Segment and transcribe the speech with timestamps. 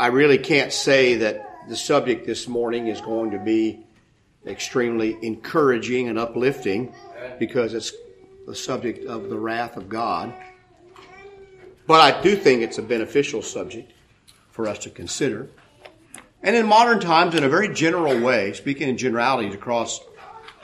[0.00, 3.80] I really can't say that the subject this morning is going to be
[4.46, 6.94] extremely encouraging and uplifting
[7.38, 7.92] because it's
[8.46, 10.32] the subject of the wrath of God.
[11.86, 13.92] But I do think it's a beneficial subject
[14.52, 15.50] for us to consider.
[16.42, 20.00] And in modern times, in a very general way, speaking in generalities across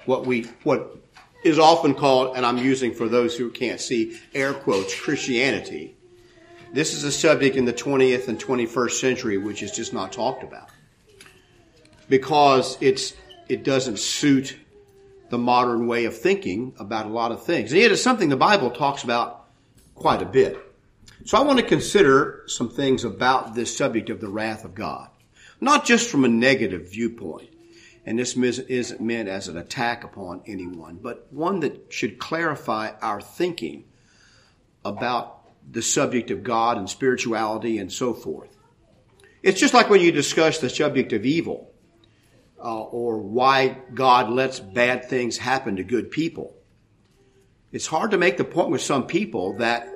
[0.07, 0.97] what we, what
[1.45, 5.96] is often called, and I'm using for those who can't see, air quotes, Christianity.
[6.73, 10.43] This is a subject in the 20th and 21st century which is just not talked
[10.43, 10.69] about.
[12.09, 13.15] Because it's,
[13.49, 14.57] it doesn't suit
[15.31, 17.73] the modern way of thinking about a lot of things.
[17.73, 19.47] And yet it's something the Bible talks about
[19.95, 20.59] quite a bit.
[21.25, 25.09] So I want to consider some things about this subject of the wrath of God.
[25.61, 27.51] Not just from a negative viewpoint,
[28.05, 33.21] and this isn't meant as an attack upon anyone, but one that should clarify our
[33.21, 33.85] thinking
[34.85, 35.36] about
[35.71, 38.57] the subject of God and spirituality and so forth.
[39.43, 41.71] It's just like when you discuss the subject of evil
[42.63, 46.55] uh, or why God lets bad things happen to good people.
[47.73, 49.89] It's hard to make the point with some people that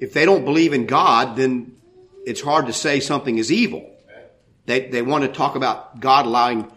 [0.00, 1.76] if they don't believe in God, then
[2.24, 3.90] it's hard to say something is evil.
[4.66, 6.70] They, they want to talk about God allowing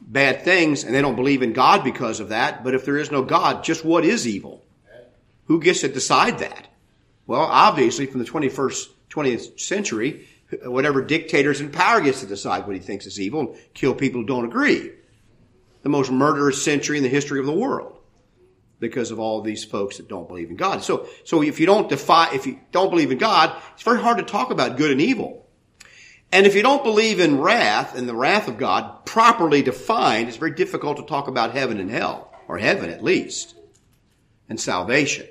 [0.00, 2.62] bad things and they don't believe in God because of that.
[2.62, 4.64] But if there is no God, just what is evil?
[5.46, 6.68] Who gets to decide that?
[7.26, 10.28] Well, obviously from the 21st, 20th century,
[10.64, 14.20] whatever dictator's in power gets to decide what he thinks is evil and kill people
[14.20, 14.90] who don't agree.
[15.82, 17.98] The most murderous century in the history of the world
[18.78, 20.82] because of all these folks that don't believe in God.
[20.82, 24.18] So, so if you don't defy, if you don't believe in God, it's very hard
[24.18, 25.46] to talk about good and evil.
[26.32, 30.38] And if you don't believe in wrath and the wrath of God properly defined, it's
[30.38, 33.54] very difficult to talk about heaven and hell, or heaven at least,
[34.48, 35.28] and salvation.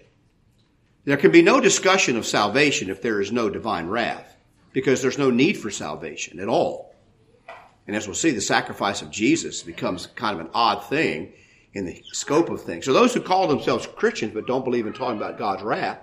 [1.03, 4.35] There can be no discussion of salvation if there is no divine wrath
[4.71, 6.93] because there's no need for salvation at all.
[7.87, 11.33] And as we'll see, the sacrifice of Jesus becomes kind of an odd thing
[11.73, 12.85] in the scope of things.
[12.85, 15.99] So those who call themselves Christians but don't believe in talking about God's wrath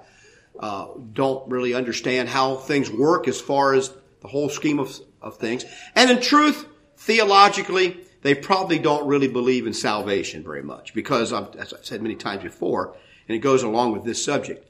[0.59, 5.36] uh, don't really understand how things work as far as the whole scheme of, of
[5.36, 5.65] things.
[5.94, 6.66] And in truth,
[6.97, 12.03] theologically, they probably don't really believe in salvation very much because, I've, as I've said
[12.03, 12.97] many times before,
[13.28, 14.67] and it goes along with this subject,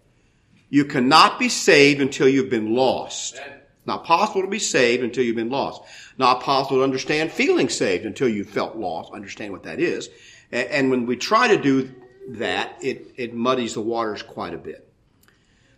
[0.71, 3.41] you cannot be saved until you've been lost.
[3.87, 5.83] Not possible to be saved until you've been lost.
[6.19, 10.11] Not possible to understand feeling saved until you've felt lost, understand what that is.
[10.53, 11.95] And when we try to do
[12.31, 14.87] that, it, it muddies the waters quite a bit.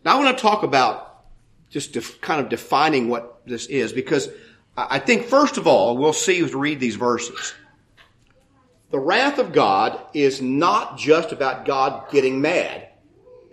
[0.04, 1.24] Now I want to talk about
[1.68, 4.28] just def, kind of defining what this is because
[4.76, 7.54] I think first of all, we'll see as we read these verses.
[8.90, 12.88] The wrath of God is not just about God getting mad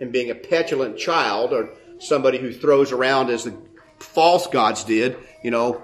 [0.00, 3.56] and being a petulant child or somebody who throws around as the
[3.98, 5.82] false gods did, you know,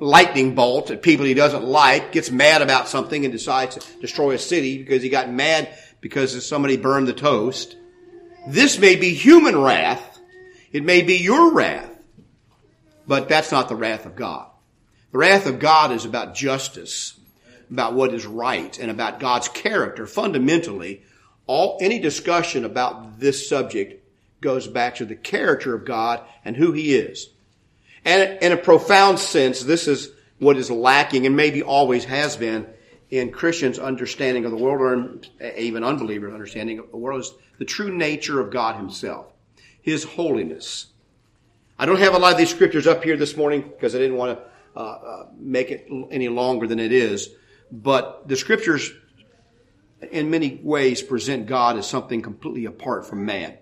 [0.00, 4.32] lightning bolt at people he doesn't like, gets mad about something and decides to destroy
[4.32, 5.68] a city because he got mad
[6.00, 7.76] because somebody burned the toast.
[8.48, 10.18] This may be human wrath.
[10.72, 11.90] It may be your wrath.
[13.06, 14.48] But that's not the wrath of God.
[15.12, 17.18] The wrath of God is about justice,
[17.70, 20.06] about what is right, and about God's character.
[20.06, 21.02] Fundamentally,
[21.46, 24.04] all, any discussion about this subject
[24.40, 27.28] goes back to the character of God and who He is.
[28.04, 32.66] And in a profound sense, this is what is lacking and maybe always has been
[33.10, 34.80] in Christians' understanding of the world
[35.40, 39.26] or even unbelievers' understanding of the world is the true nature of God Himself,
[39.80, 40.86] His holiness.
[41.78, 44.16] I don't have a lot of these scriptures up here this morning because I didn't
[44.16, 47.30] want to uh, uh, make it any longer than it is.
[47.70, 48.90] But the scriptures,
[50.10, 53.56] in many ways, present God as something completely apart from man.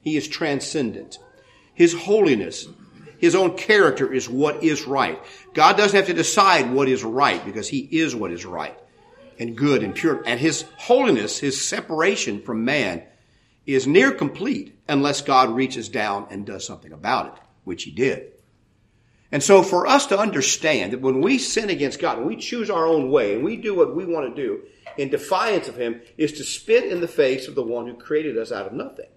[0.00, 1.18] He is transcendent.
[1.74, 2.68] His holiness
[3.24, 5.18] his own character is what is right.
[5.54, 8.78] God doesn't have to decide what is right because He is what is right
[9.38, 10.22] and good and pure.
[10.26, 13.02] And His holiness, His separation from man
[13.64, 18.30] is near complete unless God reaches down and does something about it, which He did.
[19.34, 22.86] And so for us to understand that when we sin against God we choose our
[22.86, 24.62] own way and we do what we want to do
[24.96, 28.38] in defiance of Him is to spit in the face of the one who created
[28.38, 29.08] us out of nothing.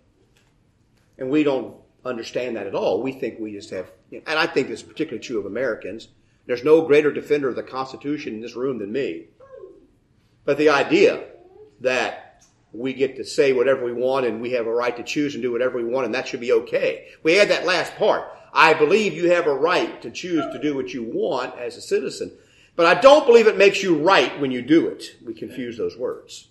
[1.19, 3.03] And we don't understand that at all.
[3.03, 6.07] We think we just have, and I think this is particularly true of Americans.
[6.47, 9.27] There's no greater defender of the Constitution in this room than me.
[10.45, 11.25] But the idea
[11.81, 12.43] that
[12.73, 15.43] we get to say whatever we want and we have a right to choose and
[15.43, 17.09] do whatever we want and that should be okay.
[17.21, 18.33] We add that last part.
[18.53, 21.81] I believe you have a right to choose to do what you want as a
[21.81, 22.31] citizen.
[22.75, 25.15] But I don't believe it makes you right when you do it.
[25.25, 26.47] We confuse those words.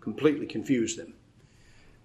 [0.00, 1.14] Completely confuse them.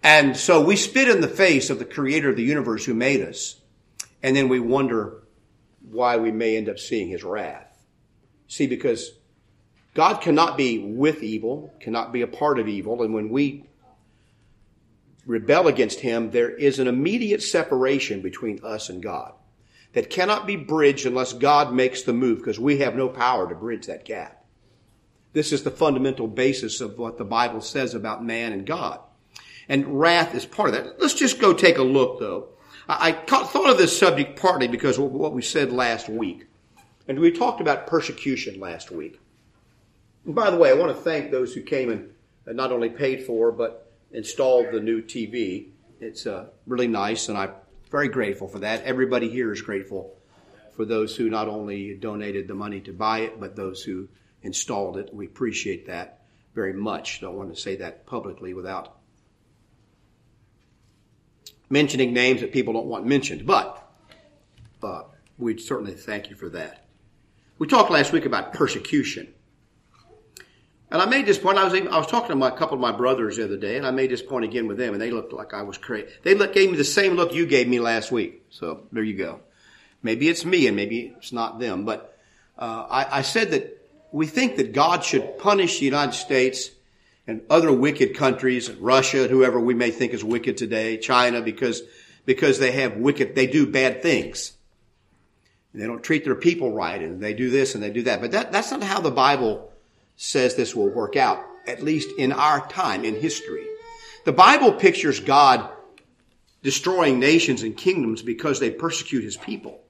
[0.03, 3.21] And so we spit in the face of the creator of the universe who made
[3.21, 3.55] us.
[4.21, 5.23] And then we wonder
[5.89, 7.85] why we may end up seeing his wrath.
[8.47, 9.11] See, because
[9.93, 13.65] God cannot be with evil, cannot be a part of evil, and when we
[15.25, 19.33] rebel against him, there is an immediate separation between us and God
[19.93, 23.55] that cannot be bridged unless God makes the move because we have no power to
[23.55, 24.43] bridge that gap.
[25.33, 28.99] This is the fundamental basis of what the Bible says about man and God.
[29.69, 30.99] And wrath is part of that.
[30.99, 32.49] Let's just go take a look though.
[32.87, 36.47] I, thought of this subject partly because of what we said last week.
[37.07, 39.19] And we talked about persecution last week.
[40.25, 42.09] And by the way, I want to thank those who came and
[42.47, 45.69] uh, not only paid for, but installed the new TV.
[45.99, 47.51] It's uh, really nice, and I'm
[47.89, 48.83] very grateful for that.
[48.83, 50.15] Everybody here is grateful
[50.75, 54.07] for those who not only donated the money to buy it, but those who
[54.41, 55.13] installed it.
[55.13, 56.21] We appreciate that
[56.55, 57.21] very much.
[57.21, 58.97] Don't want to say that publicly without
[61.69, 63.91] mentioning names that people don't want mentioned, but
[64.83, 65.03] uh,
[65.37, 66.85] we certainly thank you for that.
[67.57, 69.33] We talked last week about persecution.
[70.93, 71.57] And I made this point.
[71.57, 73.77] I was I was talking to my, a couple of my brothers the other day,
[73.77, 76.07] and I made this point again with them, and they looked like I was crazy.
[76.21, 78.45] They look, gave me the same look you gave me last week.
[78.51, 79.39] So there you go.
[80.03, 81.83] Maybe it's me, and maybe it's not them.
[81.83, 82.15] But
[82.59, 83.81] uh, I, I said that
[84.11, 86.69] we think that God should punish the United States
[87.25, 91.81] and other wicked countries, Russia, whoever we may think is wicked today, China, because
[92.25, 94.53] because they have wicked, they do bad things.
[95.73, 98.21] And They don't treat their people right, and they do this and they do that.
[98.21, 99.72] But that, that's not how the Bible
[100.15, 103.65] says this will work out, at least in our time, in history.
[104.25, 105.69] The Bible pictures God
[106.61, 109.81] destroying nations and kingdoms because they persecute his people.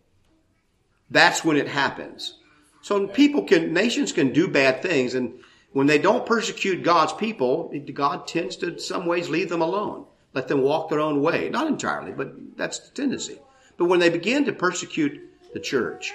[1.11, 2.39] That's when it happens.
[2.81, 5.33] So people can, nations can do bad things and
[5.73, 10.05] when they don't persecute God's people, God tends to, in some ways, leave them alone.
[10.33, 11.49] Let them walk their own way.
[11.49, 13.39] Not entirely, but that's the tendency.
[13.77, 15.19] But when they begin to persecute
[15.53, 16.13] the church,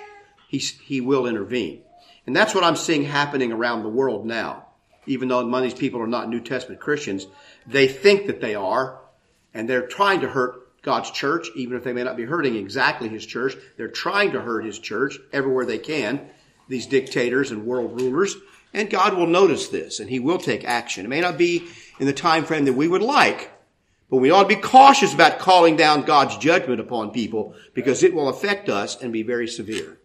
[0.49, 1.83] he, he will intervene.
[2.29, 4.67] And that's what I'm seeing happening around the world now.
[5.07, 7.27] Even though many of these people are not New Testament Christians,
[7.67, 9.01] they think that they are,
[9.55, 13.09] and they're trying to hurt God's church, even if they may not be hurting exactly
[13.09, 13.57] his church.
[13.79, 16.29] They're trying to hurt his church everywhere they can,
[16.69, 18.37] these dictators and world rulers.
[18.75, 21.07] And God will notice this, and he will take action.
[21.07, 21.67] It may not be
[21.99, 23.51] in the time frame that we would like,
[24.11, 28.13] but we ought to be cautious about calling down God's judgment upon people because it
[28.13, 29.98] will affect us and be very severe.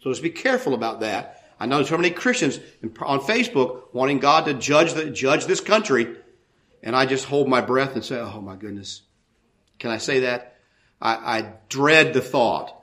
[0.00, 1.44] So let's be careful about that.
[1.58, 2.58] I know so many Christians
[3.00, 6.16] on Facebook wanting God to judge the, judge this country.
[6.82, 9.02] And I just hold my breath and say, Oh my goodness.
[9.78, 10.56] Can I say that?
[11.00, 12.74] I, I dread the thought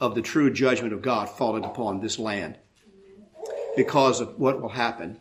[0.00, 2.58] of the true judgment of God falling upon this land
[3.76, 5.20] because of what will happen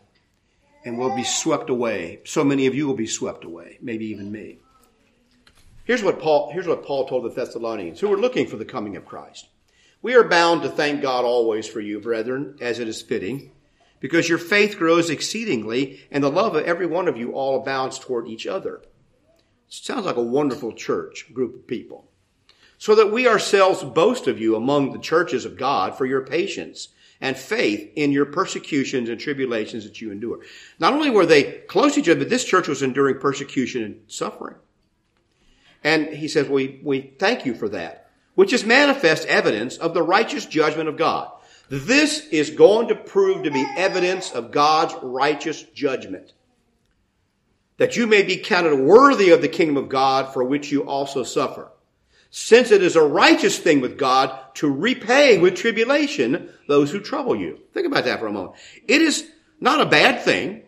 [0.85, 2.19] and will be swept away.
[2.25, 4.59] So many of you will be swept away, maybe even me.
[5.85, 8.95] Here's what Paul, here's what Paul told the Thessalonians who were looking for the coming
[8.95, 9.47] of Christ.
[10.03, 13.51] We are bound to thank God always for you, brethren, as it is fitting,
[14.01, 17.97] because your faith grows exceedingly, and the love of every one of you all abounds
[17.97, 18.81] toward each other.
[19.69, 22.11] Sounds like a wonderful church group of people.
[22.77, 26.89] So that we ourselves boast of you among the churches of God for your patience
[27.21, 30.41] and faith in your persecutions and tribulations that you endure.
[30.79, 34.01] Not only were they close to each other, but this church was enduring persecution and
[34.07, 34.57] suffering.
[35.81, 38.02] And he says, we, we thank you for that
[38.35, 41.31] which is manifest evidence of the righteous judgment of God.
[41.69, 46.33] This is going to prove to be evidence of God's righteous judgment.
[47.78, 51.23] That you may be counted worthy of the kingdom of God for which you also
[51.23, 51.71] suffer.
[52.30, 57.35] Since it is a righteous thing with God to repay with tribulation those who trouble
[57.35, 57.59] you.
[57.73, 58.56] Think about that for a moment.
[58.87, 60.63] It is not a bad thing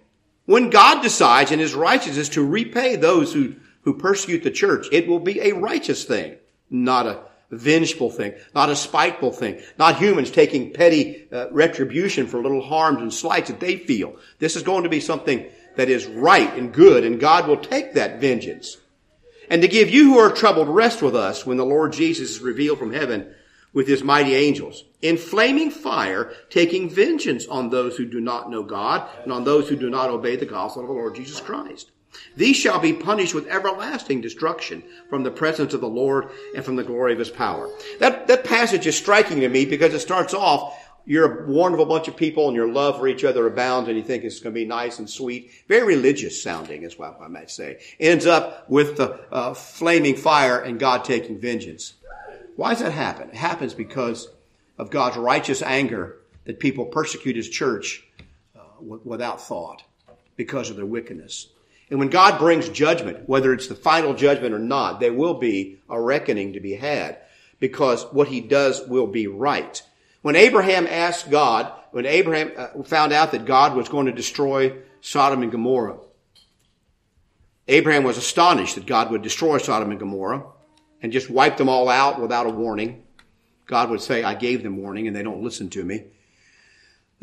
[0.45, 4.87] when God decides in his righteousness to repay those who, who persecute the church.
[4.91, 6.37] It will be a righteous thing,
[6.69, 7.23] not a
[7.57, 13.01] vengeful thing, not a spiteful thing, not humans taking petty uh, retribution for little harms
[13.01, 14.15] and slights that they feel.
[14.39, 15.45] This is going to be something
[15.75, 18.77] that is right and good, and God will take that vengeance.
[19.49, 22.39] And to give you who are troubled rest with us when the Lord Jesus is
[22.39, 23.33] revealed from heaven
[23.73, 28.63] with his mighty angels, in flaming fire, taking vengeance on those who do not know
[28.63, 31.91] God and on those who do not obey the gospel of the Lord Jesus Christ.
[32.35, 36.75] These shall be punished with everlasting destruction from the presence of the Lord and from
[36.75, 37.69] the glory of his power.
[37.99, 41.85] That, that passage is striking to me because it starts off, you're one of a
[41.85, 44.53] bunch of people and your love for each other abounds and you think it's going
[44.53, 45.51] to be nice and sweet.
[45.67, 47.79] Very religious sounding is what I might say.
[47.99, 51.93] Ends up with the uh, flaming fire and God taking vengeance.
[52.55, 53.29] Why does that happen?
[53.29, 54.29] It happens because
[54.77, 58.03] of God's righteous anger that people persecute his church
[58.55, 58.59] uh,
[59.03, 59.83] without thought
[60.35, 61.49] because of their wickedness.
[61.89, 65.79] And when God brings judgment, whether it's the final judgment or not, there will be
[65.89, 67.19] a reckoning to be had
[67.59, 69.81] because what he does will be right.
[70.21, 74.75] When Abraham asked God, when Abraham uh, found out that God was going to destroy
[75.01, 75.99] Sodom and Gomorrah,
[77.67, 80.43] Abraham was astonished that God would destroy Sodom and Gomorrah
[81.01, 83.03] and just wipe them all out without a warning.
[83.67, 86.05] God would say, I gave them warning and they don't listen to me.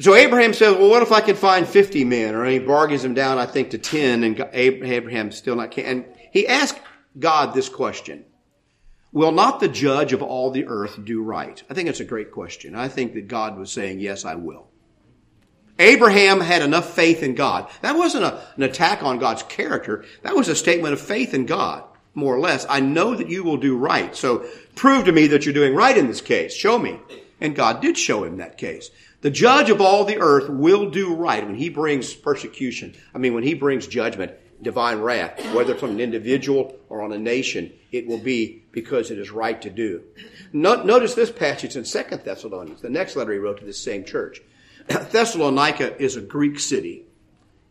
[0.00, 2.34] So Abraham says, well, what if I could find 50 men?
[2.34, 5.84] Or he bargains them down, I think, to 10 and Abraham still not can.
[5.84, 6.80] And he asked
[7.18, 8.25] God this question.
[9.12, 11.62] Will not the judge of all the earth do right?
[11.68, 12.75] I think it's a great question.
[12.75, 14.68] I think that God was saying, yes, I will.
[15.78, 17.68] Abraham had enough faith in God.
[17.82, 20.04] That wasn't a, an attack on God's character.
[20.22, 21.84] That was a statement of faith in God,
[22.14, 22.64] more or less.
[22.68, 24.16] I know that you will do right.
[24.16, 26.54] So prove to me that you're doing right in this case.
[26.54, 26.99] Show me.
[27.40, 28.90] And God did show him that case.
[29.22, 32.96] The judge of all the earth will do right when he brings persecution.
[33.14, 37.18] I mean, when he brings judgment, divine wrath, whether on an individual or on a
[37.18, 40.02] nation, it will be because it is right to do.
[40.52, 44.42] Notice this passage in Second Thessalonians, the next letter he wrote to this same church.
[44.88, 47.06] Thessalonica is a Greek city.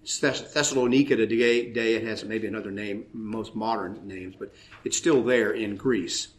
[0.04, 4.54] Thessalonica today, it has maybe another name, most modern names, but
[4.86, 6.30] it's still there in Greece.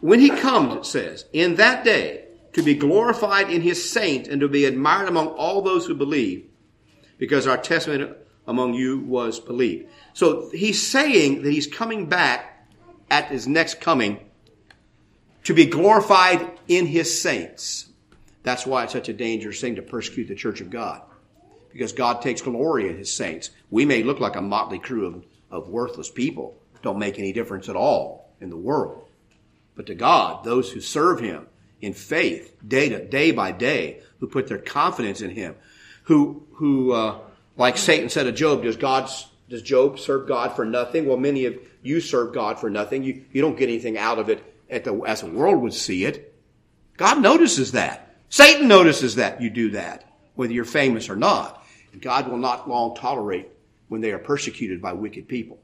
[0.00, 4.40] When he comes, it says, in that day, to be glorified in his saint and
[4.40, 6.46] to be admired among all those who believe,
[7.18, 8.12] because our testimony
[8.46, 9.88] among you was believed.
[10.12, 12.66] So he's saying that he's coming back
[13.10, 14.18] at his next coming
[15.44, 17.88] to be glorified in his saints.
[18.42, 21.02] That's why it's such a dangerous thing to persecute the church of God.
[21.72, 23.50] Because God takes glory in his saints.
[23.70, 27.68] We may look like a motley crew of, of worthless people, don't make any difference
[27.68, 29.06] at all in the world.
[29.76, 31.46] But to God, those who serve him
[31.80, 35.54] in faith, day to day by day, who put their confidence in him,
[36.04, 37.18] who who uh,
[37.56, 39.10] like Satan said of Job, does God
[39.48, 41.06] does Job serve God for nothing?
[41.06, 43.02] Well, many of you serve God for nothing.
[43.02, 46.34] You you don't get anything out of it the, as the world would see it.
[46.96, 48.14] God notices that.
[48.28, 51.64] Satan notices that you do that, whether you're famous or not.
[51.92, 53.48] And God will not long tolerate
[53.88, 55.58] when they are persecuted by wicked people.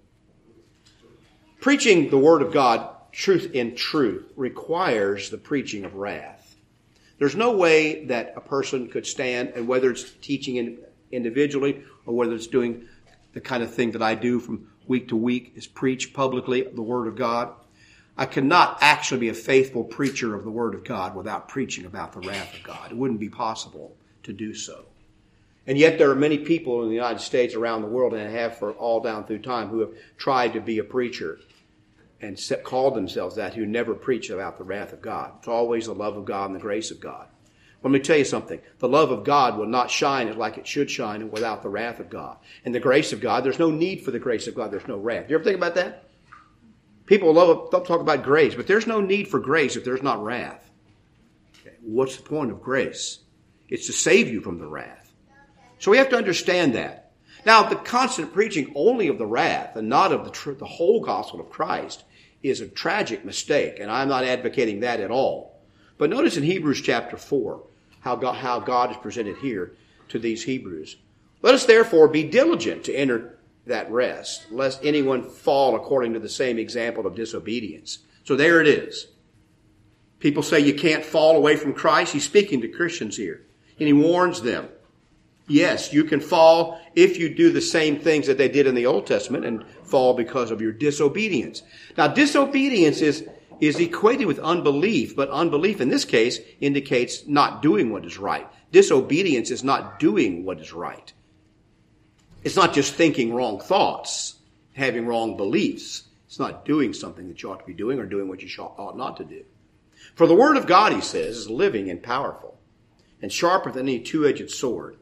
[1.61, 6.55] Preaching the Word of God, truth in truth, requires the preaching of wrath.
[7.19, 10.79] There's no way that a person could stand, and whether it's teaching
[11.11, 12.87] individually or whether it's doing
[13.33, 16.83] the kind of thing that I do from week to week, is preach publicly the
[16.83, 17.55] Word of God.
[18.19, 22.13] I cannot actually be a faithful preacher of the Word of God without preaching about
[22.13, 22.93] the wrath of God.
[22.93, 24.85] It wouldn't be possible to do so.
[25.67, 28.59] And yet there are many people in the United States, around the world, and have
[28.59, 31.39] for all down through time, who have tried to be a preacher
[32.21, 35.33] and called themselves that, who never preach about the wrath of God.
[35.39, 37.29] It's always the love of God and the grace of God.
[37.83, 38.61] Let me tell you something.
[38.79, 42.11] The love of God will not shine like it should shine without the wrath of
[42.11, 42.39] God.
[42.65, 44.73] And the grace of God, there's no need for the grace of God.
[44.73, 45.29] There's no wrath.
[45.29, 46.09] You ever think about that?
[47.05, 50.69] People love talk about grace, but there's no need for grace if there's not wrath.
[51.61, 51.77] Okay.
[51.83, 53.21] What's the point of grace?
[53.69, 55.13] It's to save you from the wrath.
[55.79, 57.06] So we have to understand that.
[57.47, 61.01] Now, the constant preaching only of the wrath and not of the, tr- the whole
[61.01, 62.03] gospel of Christ
[62.43, 65.57] is a tragic mistake, and I'm not advocating that at all.
[65.97, 67.63] But notice in Hebrews chapter 4
[68.01, 69.77] how God, how God is presented here
[70.09, 70.97] to these Hebrews.
[71.41, 76.29] Let us therefore be diligent to enter that rest, lest anyone fall according to the
[76.29, 78.01] same example of disobedience.
[78.25, 79.07] So there it is.
[80.19, 82.13] People say you can't fall away from Christ.
[82.13, 83.47] He's speaking to Christians here.
[83.79, 84.69] And he warns them.
[85.49, 88.87] Yes, you can fall if you do the same things that they did in the
[88.87, 91.63] Old Testament and fall because of your disobedience.
[91.97, 93.29] Now, disobedience is,
[93.61, 98.49] is equated with unbelief, but unbelief in this case indicates not doing what is right.
[98.73, 101.13] Disobedience is not doing what is right.
[102.43, 104.37] It's not just thinking wrong thoughts,
[104.75, 106.05] having wrong beliefs.
[106.27, 108.97] It's not doing something that you ought to be doing or doing what you ought
[108.97, 109.45] not to do.
[110.17, 112.59] For the word of God, he says, is living and powerful
[113.23, 114.97] and sharper than any two-edged sword,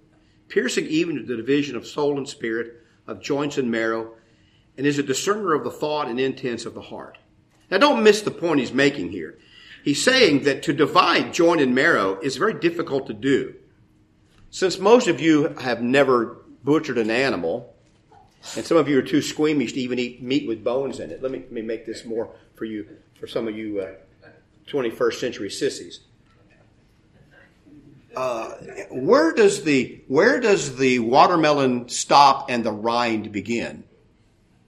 [0.48, 4.14] piercing even to the division of soul and spirit, of joints and marrow,
[4.76, 7.18] and is a discerner of the thought and intents of the heart.
[7.70, 9.38] Now don't miss the point he's making here.
[9.84, 13.54] He's saying that to divide joint and marrow is very difficult to do.
[14.50, 17.74] Since most of you have never butchered an animal,
[18.56, 21.22] and some of you are too squeamish to even eat meat with bones in it.
[21.22, 22.86] Let me, let me make this more for you,
[23.18, 24.28] for some of you uh,
[24.68, 26.00] 21st century sissies.
[28.16, 28.50] Uh,
[28.90, 33.84] where does the where does the watermelon stop and the rind begin?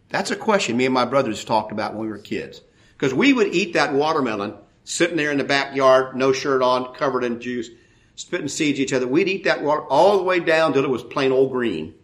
[0.08, 2.60] That's a question me and my brothers talked about when we were kids.
[2.92, 7.24] Because we would eat that watermelon sitting there in the backyard, no shirt on, covered
[7.24, 7.68] in juice,
[8.14, 9.06] spitting seeds at each other.
[9.06, 11.94] We'd eat that water all the way down till it was plain old green.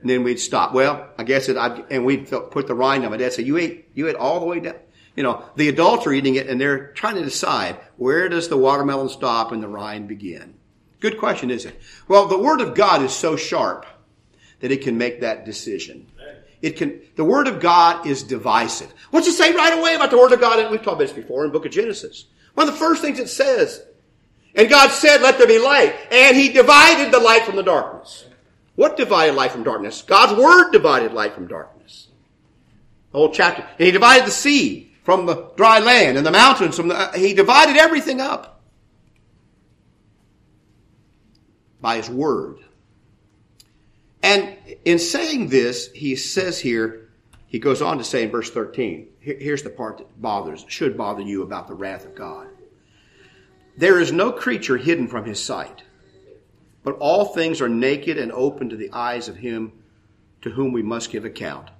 [0.00, 0.72] And then we'd stop.
[0.72, 3.10] Well, I guess it, I'd, and we'd put the rind on.
[3.10, 4.76] My dad said, you ate, you ate all the way down.
[5.18, 8.56] You know, the adults are eating it and they're trying to decide where does the
[8.56, 10.54] watermelon stop and the rind begin?
[11.00, 11.80] Good question, isn't it?
[12.06, 13.84] Well, the Word of God is so sharp
[14.60, 16.06] that it can make that decision.
[16.62, 18.94] It can, the Word of God is divisive.
[19.10, 20.60] What's it say right away about the Word of God?
[20.60, 22.26] And we've talked about this before in book of Genesis.
[22.54, 23.82] One of the first things it says,
[24.54, 25.96] and God said, let there be light.
[26.12, 28.24] And He divided the light from the darkness.
[28.76, 30.00] What divided light from darkness?
[30.02, 32.06] God's Word divided light from darkness.
[33.10, 33.62] The whole chapter.
[33.62, 37.12] And He divided the sea from the dry land and the mountains from the, uh,
[37.14, 38.60] He divided everything up
[41.80, 42.58] by His Word.
[44.22, 47.08] And in saying this, he says here,
[47.46, 51.22] he goes on to say in verse 13, here's the part that bothers, should bother
[51.22, 52.48] you about the wrath of God.
[53.78, 55.84] There is no creature hidden from his sight,
[56.82, 59.72] but all things are naked and open to the eyes of him
[60.42, 61.70] to whom we must give account.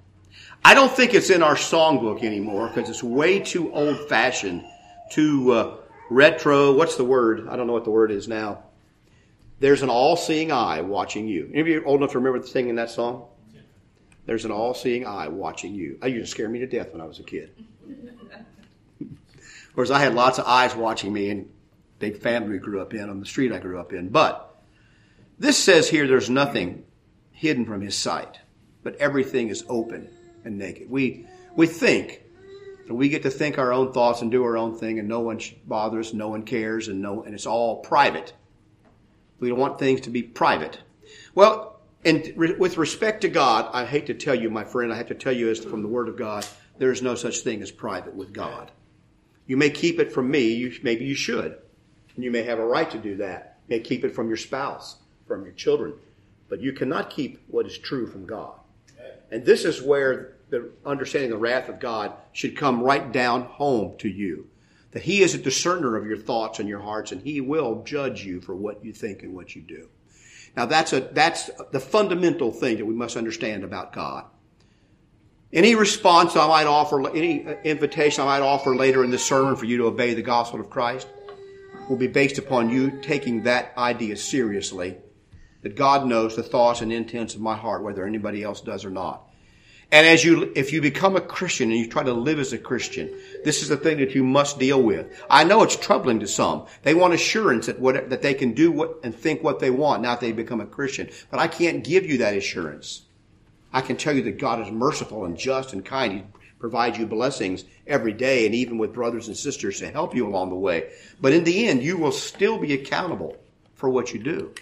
[0.63, 4.63] I don't think it's in our songbook anymore because it's way too old fashioned,
[5.09, 5.77] too uh,
[6.09, 6.73] retro.
[6.73, 7.47] What's the word?
[7.47, 8.63] I don't know what the word is now.
[9.59, 11.49] There's an all-seeing eye watching you.
[11.51, 13.25] Any of you old enough to remember singing that song?
[14.25, 15.97] There's an all-seeing eye watching you.
[16.01, 17.51] I used to scare me to death when I was a kid.
[19.73, 21.49] Whereas I had lots of eyes watching me and
[21.99, 24.09] big family we grew up in on the street I grew up in.
[24.09, 24.61] But
[25.37, 26.85] this says here there's nothing
[27.31, 28.39] hidden from his sight,
[28.83, 30.09] but everything is open
[30.43, 30.89] and naked.
[30.89, 32.23] We, we think,
[32.87, 35.19] and we get to think our own thoughts and do our own thing and no
[35.19, 38.33] one bothers, no one cares, and no, and it's all private.
[39.39, 40.79] We don't want things to be private.
[41.35, 44.97] Well, and re- with respect to God, I hate to tell you, my friend, I
[44.97, 46.45] have to tell you as from the Word of God,
[46.77, 48.71] there is no such thing as private with God.
[49.47, 51.57] You may keep it from me, you, maybe you should.
[52.15, 53.57] And you may have a right to do that.
[53.67, 55.93] You may keep it from your spouse, from your children.
[56.47, 58.58] But you cannot keep what is true from God.
[59.31, 63.43] And this is where the understanding of the wrath of God should come right down
[63.43, 64.47] home to you
[64.91, 68.23] that He is a discerner of your thoughts and your hearts, and He will judge
[68.23, 69.87] you for what you think and what you do.
[70.55, 74.25] Now that's a, that's the fundamental thing that we must understand about God.
[75.51, 79.65] Any response I might offer, any invitation I might offer later in this sermon for
[79.65, 81.07] you to obey the gospel of Christ
[81.89, 84.97] will be based upon you taking that idea seriously.
[85.61, 88.89] That God knows the thoughts and intents of my heart, whether anybody else does or
[88.89, 89.29] not.
[89.91, 92.59] And as you, if you become a Christian and you try to live as a
[92.59, 93.11] Christian,
[93.43, 95.07] this is the thing that you must deal with.
[95.29, 96.67] I know it's troubling to some.
[96.83, 100.03] They want assurance that what, that they can do what and think what they want
[100.03, 101.09] now that they become a Christian.
[101.31, 103.01] But I can't give you that assurance.
[103.73, 106.13] I can tell you that God is merciful and just and kind.
[106.13, 106.23] He
[106.59, 110.49] provides you blessings every day and even with brothers and sisters to help you along
[110.49, 110.91] the way.
[111.19, 113.37] But in the end, you will still be accountable
[113.73, 114.53] for what you do.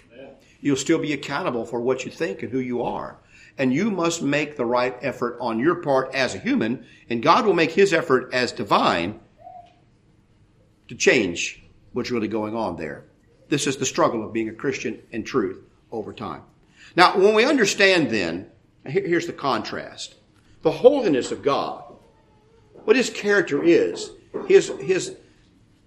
[0.60, 3.18] You'll still be accountable for what you think and who you are
[3.58, 7.44] and you must make the right effort on your part as a human, and God
[7.44, 9.18] will make his effort as divine
[10.86, 13.04] to change what's really going on there.
[13.48, 16.42] This is the struggle of being a Christian in truth over time.
[16.94, 18.48] Now, when we understand then,
[18.84, 20.14] here's the contrast.
[20.62, 21.82] The holiness of God,
[22.84, 24.10] what his character is,
[24.46, 25.16] his, his,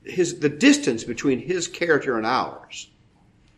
[0.03, 2.89] his, the distance between his character and ours.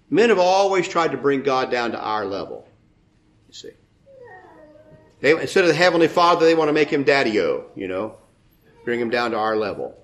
[0.10, 2.68] Men have always tried to bring God down to our level.
[3.48, 3.70] You see.
[5.22, 8.18] They, instead of the Heavenly Father, they want to make him daddy-o, you know,
[8.84, 9.98] bring him down to our level.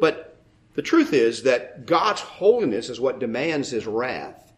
[0.00, 0.36] But
[0.74, 4.52] the truth is that God's holiness is what demands his wrath.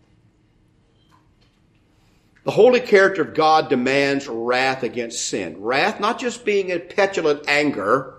[2.45, 5.61] The holy character of God demands wrath against sin.
[5.61, 8.15] Wrath, not just being a petulant anger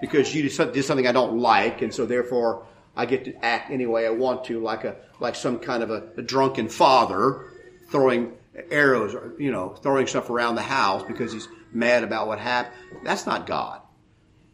[0.00, 3.86] because you did something I don't like, and so therefore I get to act any
[3.86, 7.46] way I want to, like a like some kind of a, a drunken father
[7.88, 8.32] throwing
[8.70, 12.74] arrows, or, you know, throwing stuff around the house because he's mad about what happened.
[13.04, 13.80] That's not God.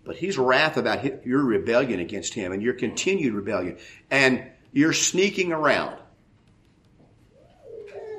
[0.05, 3.79] But he's wrath about your rebellion against him and your continued rebellion.
[4.11, 5.99] And you're sneaking around.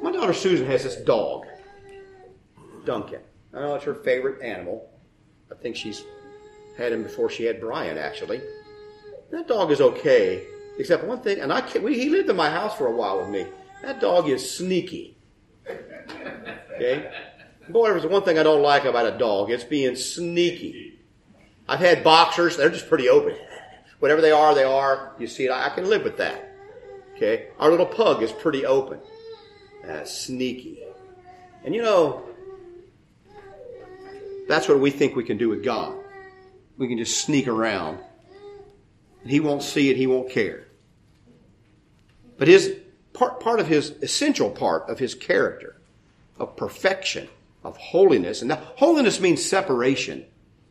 [0.01, 1.45] My daughter Susan has this dog,
[2.85, 3.21] Duncan.
[3.53, 4.89] I know it's her favorite animal.
[5.51, 6.03] I think she's
[6.77, 8.41] had him before she had Brian, actually.
[9.31, 10.45] That dog is okay,
[10.77, 13.19] except one thing, and I can't, we, he lived in my house for a while
[13.19, 13.45] with me.
[13.81, 15.15] That dog is sneaky.
[16.75, 17.11] Okay?
[17.69, 19.51] Boy, there's one thing I don't like about a dog.
[19.51, 20.99] It's being sneaky.
[21.67, 23.35] I've had boxers, they're just pretty open.
[23.99, 25.13] Whatever they are, they are.
[25.19, 26.51] You see it, I can live with that.
[27.15, 27.49] Okay?
[27.59, 28.99] Our little pug is pretty open.
[29.87, 30.83] Uh, sneaky.
[31.63, 32.23] And you know,
[34.47, 35.95] that's what we think we can do with God.
[36.77, 37.99] We can just sneak around.
[39.25, 40.65] He won't see it, he won't care.
[42.37, 42.75] But his
[43.13, 45.75] part, part of his essential part of his character
[46.37, 47.27] of perfection,
[47.63, 48.41] of holiness.
[48.41, 50.25] And now holiness means separation.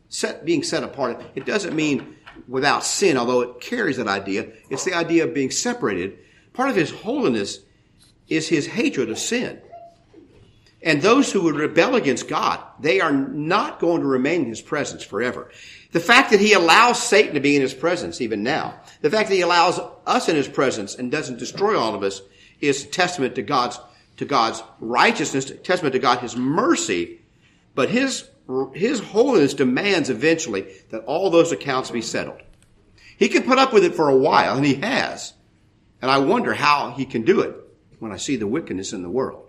[0.09, 2.15] set, being set apart, it doesn't mean
[2.47, 4.47] without sin, although it carries that idea.
[4.69, 6.17] It's the idea of being separated.
[6.53, 7.59] Part of his holiness
[8.27, 9.61] is his hatred of sin.
[10.81, 14.61] And those who would rebel against God, they are not going to remain in his
[14.61, 15.51] presence forever.
[15.91, 19.29] The fact that he allows Satan to be in his presence even now, the fact
[19.29, 22.21] that he allows us in his presence and doesn't destroy all of us
[22.61, 23.79] is a testament to God's
[24.17, 27.21] to God's righteousness, testament to God his mercy,
[27.73, 28.29] but his
[28.73, 32.41] his holiness demands eventually that all those accounts be settled.
[33.17, 35.33] He can put up with it for a while, and he has.
[36.01, 37.55] And I wonder how he can do it
[37.99, 39.48] when I see the wickedness in the world.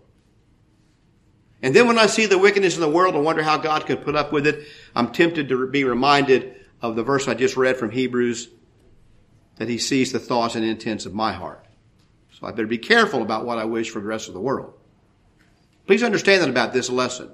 [1.63, 4.03] And then when I see the wickedness in the world and wonder how God could
[4.03, 7.77] put up with it, I'm tempted to be reminded of the verse I just read
[7.77, 8.49] from Hebrews
[9.57, 11.67] that he sees the thoughts and intents of my heart.
[12.33, 14.73] So I better be careful about what I wish for the rest of the world.
[15.87, 17.31] Please understand that about this lesson.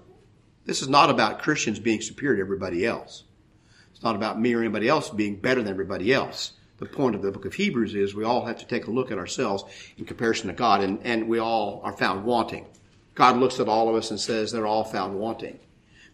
[0.64, 3.22] This is not about Christians being superior to everybody else.
[3.92, 6.52] It's not about me or anybody else being better than everybody else.
[6.78, 9.10] The point of the book of Hebrews is we all have to take a look
[9.10, 9.64] at ourselves
[9.96, 12.66] in comparison to God, and, and we all are found wanting.
[13.16, 15.58] God looks at all of us and says they're all found wanting.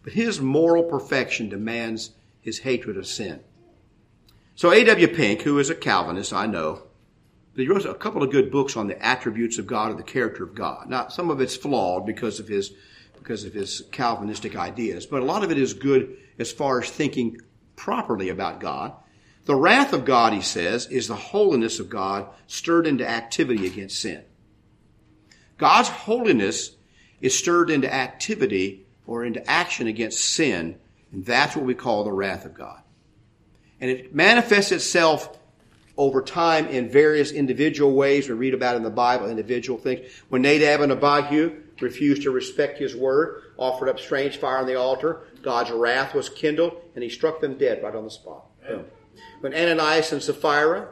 [0.03, 2.11] But his moral perfection demands
[2.41, 3.41] his hatred of sin.
[4.55, 5.07] So A.W.
[5.09, 6.83] Pink, who is a Calvinist, I know,
[7.53, 10.03] but he wrote a couple of good books on the attributes of God or the
[10.03, 10.89] character of God.
[10.89, 12.71] Now, some of it's flawed because of his
[13.15, 16.89] because of his Calvinistic ideas, but a lot of it is good as far as
[16.89, 17.39] thinking
[17.77, 18.93] properly about God.
[19.45, 24.01] The wrath of God, he says, is the holiness of God stirred into activity against
[24.01, 24.23] sin.
[25.57, 26.75] God's holiness
[27.23, 30.77] is stirred into activity or into action against sin,
[31.11, 32.81] and that's what we call the wrath of God.
[33.79, 35.39] And it manifests itself
[35.97, 38.27] over time in various individual ways.
[38.27, 40.05] We read about in the Bible individual things.
[40.29, 44.75] When Nadab and Abihu refused to respect his word, offered up strange fire on the
[44.75, 48.45] altar, God's wrath was kindled, and he struck them dead right on the spot.
[49.39, 50.89] When Ananias and Sapphira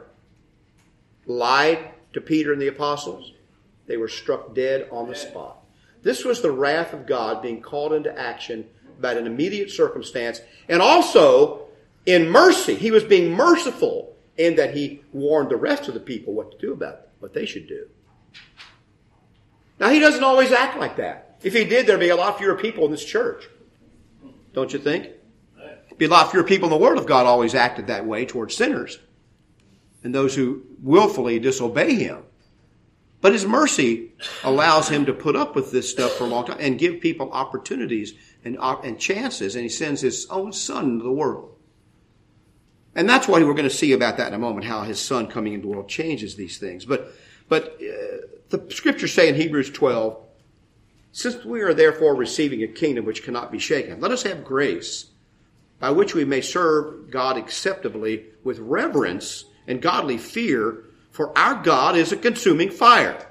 [1.26, 3.32] lied to Peter and the apostles,
[3.86, 5.61] they were struck dead on the spot.
[6.02, 8.66] This was the wrath of God being called into action
[8.98, 11.66] about an immediate circumstance, and also
[12.06, 12.74] in mercy.
[12.74, 16.58] He was being merciful in that he warned the rest of the people what to
[16.58, 17.88] do about it, what they should do.
[19.80, 21.36] Now, he doesn't always act like that.
[21.42, 23.48] If he did, there'd be a lot fewer people in this church.
[24.52, 25.08] Don't you think?
[25.98, 28.54] Be a lot fewer people in the world if God always acted that way towards
[28.56, 28.98] sinners
[30.04, 32.22] and those who willfully disobey him.
[33.22, 34.12] But his mercy
[34.44, 37.32] allows him to put up with this stuff for a long time and give people
[37.32, 41.56] opportunities and, and chances, and he sends his own son into the world.
[42.94, 45.28] And that's what we're going to see about that in a moment, how his son
[45.28, 46.84] coming into the world changes these things.
[46.84, 47.12] But,
[47.48, 50.18] but uh, the scriptures say in Hebrews 12,
[51.12, 55.06] since we are therefore receiving a kingdom which cannot be shaken, let us have grace
[55.78, 61.96] by which we may serve God acceptably with reverence and godly fear, for our God
[61.96, 63.24] is a consuming fire.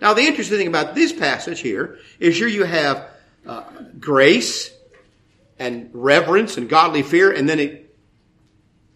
[0.00, 3.08] Now, the interesting thing about this passage here is here you have
[3.46, 3.64] uh,
[3.98, 4.70] grace
[5.58, 7.80] and reverence and godly fear, and then it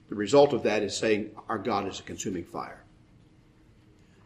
[0.08, 2.82] the result of that is saying our God is a consuming fire.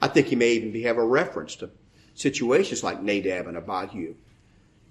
[0.00, 1.70] I think he may even have a reference to
[2.14, 4.14] situations like Nadab and Abihu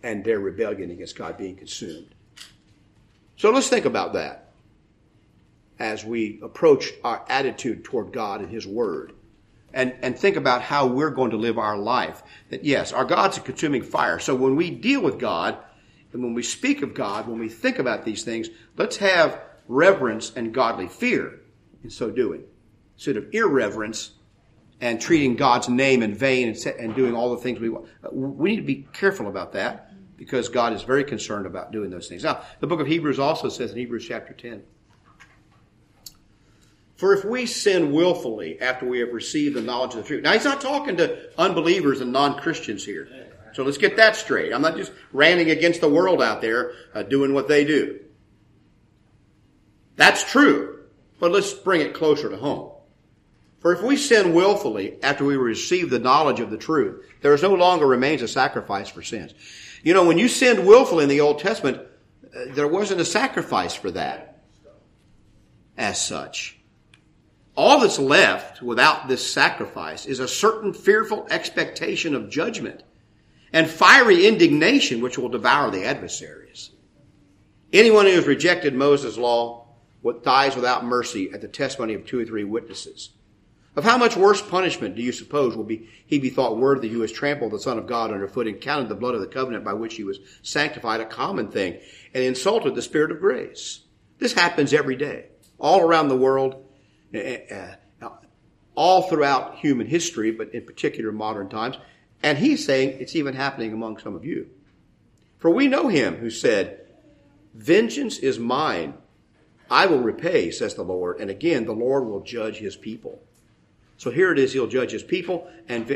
[0.03, 2.13] and their rebellion against God being consumed.
[3.37, 4.50] So let's think about that
[5.81, 9.13] as we approach our attitude toward God and His Word.
[9.73, 12.21] And, and think about how we're going to live our life.
[12.51, 14.19] That yes, our God's a consuming fire.
[14.19, 15.57] So when we deal with God,
[16.13, 20.31] and when we speak of God, when we think about these things, let's have reverence
[20.35, 21.39] and godly fear
[21.83, 22.43] in so doing,
[22.95, 24.11] instead of irreverence
[24.81, 27.87] and treating God's name in vain and, and doing all the things we want.
[28.11, 32.07] We need to be careful about that because God is very concerned about doing those
[32.07, 32.23] things.
[32.23, 34.61] Now, the book of Hebrews also says in Hebrews chapter 10,
[37.01, 40.21] for if we sin willfully after we have received the knowledge of the truth.
[40.21, 43.09] Now, he's not talking to unbelievers and non Christians here.
[43.53, 44.53] So let's get that straight.
[44.53, 48.01] I'm not just ranting against the world out there uh, doing what they do.
[49.95, 50.83] That's true,
[51.19, 52.71] but let's bring it closer to home.
[53.61, 57.41] For if we sin willfully after we receive the knowledge of the truth, there is
[57.41, 59.33] no longer remains a sacrifice for sins.
[59.81, 63.73] You know, when you sinned willfully in the Old Testament, uh, there wasn't a sacrifice
[63.73, 64.43] for that
[65.75, 66.60] as such.
[67.55, 72.83] All that's left without this sacrifice is a certain fearful expectation of judgment
[73.51, 76.71] and fiery indignation which will devour the adversaries.
[77.73, 79.61] Anyone who has rejected Moses' law
[80.01, 83.11] what dies without mercy at the testimony of two or three witnesses.
[83.75, 87.01] Of how much worse punishment do you suppose will be he be thought worthy who
[87.01, 89.73] has trampled the Son of God underfoot and counted the blood of the covenant by
[89.73, 91.79] which he was sanctified a common thing
[92.13, 93.81] and insulted the Spirit of grace?
[94.19, 96.65] This happens every day, all around the world,
[97.13, 97.17] Eh,
[97.49, 98.07] eh, eh,
[98.73, 101.77] all throughout human history, but in particular modern times.
[102.23, 104.49] And he's saying it's even happening among some of you.
[105.39, 106.79] For we know him who said,
[107.53, 108.93] Vengeance is mine.
[109.69, 111.19] I will repay, says the Lord.
[111.19, 113.21] And again, the Lord will judge his people.
[113.97, 115.49] So here it is, he'll judge his people.
[115.67, 115.87] And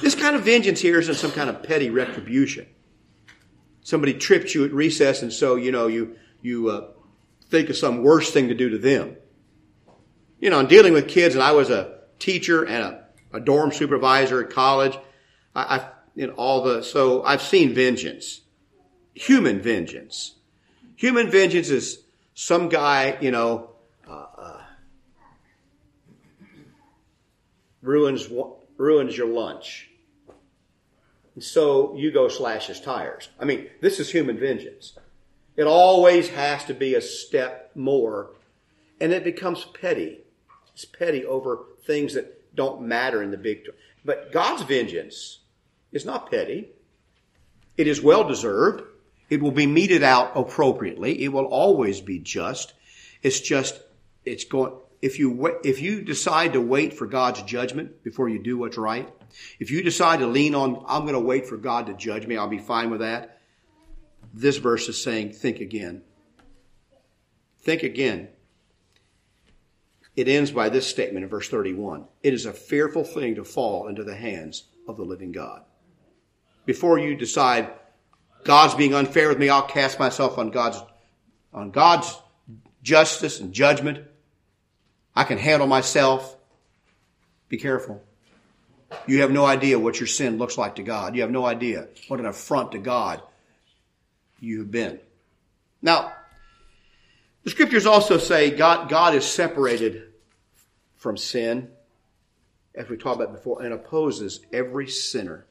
[0.00, 2.66] this kind of vengeance here isn't some kind of petty retribution.
[3.82, 6.88] Somebody tripped you at recess, and so, you know, you, you uh,
[7.50, 9.16] think of some worse thing to do to them.
[10.44, 13.72] You know, in dealing with kids, and I was a teacher and a, a dorm
[13.72, 14.94] supervisor at college.
[15.56, 18.42] I, I, in all the, so I've seen vengeance.
[19.14, 20.34] Human vengeance.
[20.96, 22.02] Human vengeance is
[22.34, 23.70] some guy, you know,
[24.06, 24.62] uh, uh,
[27.80, 28.28] ruins,
[28.76, 29.88] ruins your lunch.
[31.34, 33.30] And so you go slash his tires.
[33.40, 34.92] I mean, this is human vengeance.
[35.56, 38.32] It always has to be a step more,
[39.00, 40.20] and it becomes petty.
[40.74, 43.68] It's petty over things that don't matter in the big.
[44.04, 45.38] But God's vengeance
[45.92, 46.68] is not petty.
[47.76, 48.82] It is well deserved.
[49.30, 51.22] It will be meted out appropriately.
[51.22, 52.74] It will always be just.
[53.22, 53.80] It's just,
[54.24, 58.58] it's going, if you, if you decide to wait for God's judgment before you do
[58.58, 59.08] what's right,
[59.58, 62.36] if you decide to lean on, I'm going to wait for God to judge me,
[62.36, 63.40] I'll be fine with that.
[64.32, 66.02] This verse is saying, think again.
[67.60, 68.28] Think again.
[70.16, 72.06] It ends by this statement in verse 31.
[72.22, 75.62] It is a fearful thing to fall into the hands of the living God.
[76.66, 77.70] Before you decide,
[78.44, 80.80] God's being unfair with me, I'll cast myself on God's,
[81.52, 82.16] on God's
[82.82, 84.06] justice and judgment.
[85.16, 86.36] I can handle myself.
[87.48, 88.02] Be careful.
[89.06, 91.16] You have no idea what your sin looks like to God.
[91.16, 93.20] You have no idea what an affront to God
[94.40, 95.00] you have been.
[95.82, 96.12] Now,
[97.44, 100.02] the scriptures also say God, God is separated
[100.96, 101.70] from sin,
[102.74, 105.46] as we talked about before, and opposes every sinner.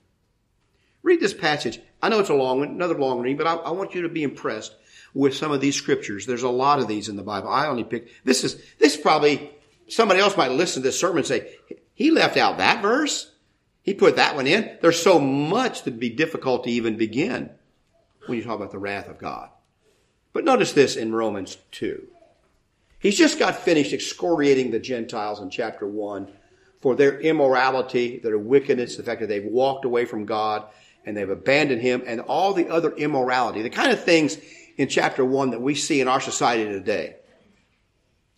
[1.03, 1.79] Read this passage.
[2.01, 4.09] I know it's a long one, another long reading, but I, I want you to
[4.09, 4.75] be impressed
[5.13, 6.25] with some of these scriptures.
[6.25, 7.49] There's a lot of these in the Bible.
[7.49, 9.51] I only picked, this is, this probably,
[9.87, 11.55] somebody else might listen to this sermon and say,
[11.93, 13.31] he left out that verse?
[13.83, 14.77] He put that one in.
[14.81, 17.51] There's so much to be difficult to even begin
[18.25, 19.49] when you talk about the wrath of God.
[20.33, 22.07] But notice this in Romans 2.
[22.99, 26.27] He's just got finished excoriating the Gentiles in chapter 1
[26.81, 30.65] for their immorality, their wickedness, the fact that they've walked away from God
[31.05, 34.37] and they've abandoned Him, and all the other immorality, the kind of things
[34.77, 37.17] in chapter 1 that we see in our society today,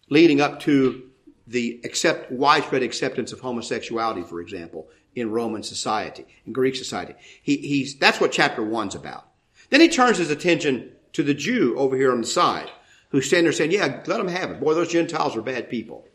[0.09, 1.09] leading up to
[1.47, 7.13] the accept, widespread acceptance of homosexuality, for example, in Roman society, in Greek society.
[7.43, 9.27] He, he's, that's what chapter one's about.
[9.69, 12.69] Then he turns his attention to the Jew over here on the side,
[13.09, 14.59] who's standing there saying, yeah, let them have it.
[14.59, 16.05] Boy, those Gentiles are bad people.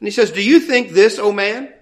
[0.00, 1.72] And he says, do you think this, O man?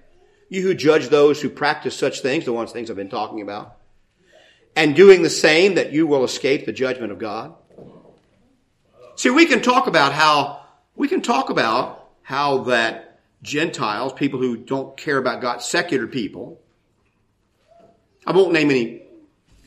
[0.50, 3.76] You who judge those who practice such things, the ones things I've been talking about,
[4.76, 7.54] and doing the same, that you will escape the judgment of God?
[9.16, 14.56] See, we can talk about how, we can talk about how that Gentiles, people who
[14.56, 16.61] don't care about God, secular people.
[18.26, 19.02] I won't name any,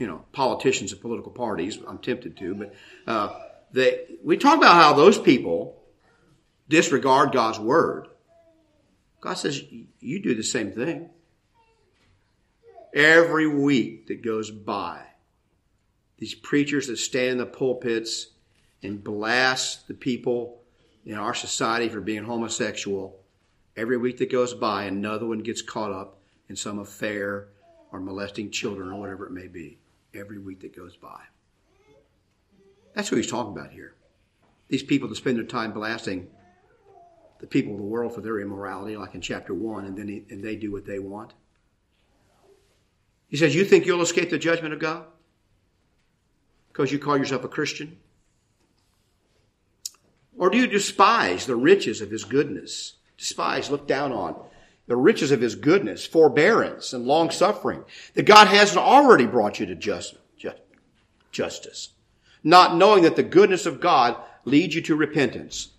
[0.03, 1.79] you know, politicians and political parties.
[1.87, 2.75] I'm tempted to, but
[3.07, 3.39] uh,
[3.71, 5.81] they, we talk about how those people
[6.67, 8.07] disregard God's word.
[9.21, 9.63] God says
[10.01, 11.09] you do the same thing.
[12.93, 14.99] Every week that goes by,
[16.17, 18.27] these preachers that stand in the pulpits
[18.81, 20.59] and blast the people
[21.05, 23.23] in our society for being homosexual
[23.75, 27.47] Every week that goes by, another one gets caught up in some affair
[27.91, 29.79] or molesting children or whatever it may be.
[30.13, 31.21] Every week that goes by.
[32.93, 33.95] That's what he's talking about here.
[34.67, 36.27] These people that spend their time blasting
[37.39, 40.23] the people of the world for their immorality, like in chapter 1, and then he,
[40.29, 41.33] and they do what they want.
[43.27, 45.05] He says, You think you'll escape the judgment of God?
[46.69, 47.97] Because you call yourself a Christian?
[50.37, 52.93] Or do you despise the riches of his goodness?
[53.23, 54.35] despise, look down on.
[54.87, 57.85] The riches of his goodness, forbearance, and long suffering.
[58.15, 60.57] That God hasn't already brought you to just, just,
[61.31, 61.89] justice.
[62.43, 65.69] Not knowing that the goodness of God leads you to repentance.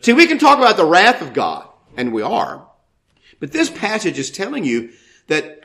[0.00, 2.66] See, we can talk about the wrath of God, and we are.
[3.40, 4.90] But this passage is telling you
[5.28, 5.58] that